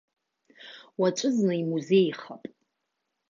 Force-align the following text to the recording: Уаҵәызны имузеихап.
Уаҵәызны 0.99 1.53
имузеихап. 1.61 2.43